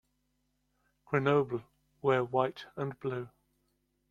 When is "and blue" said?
2.75-3.29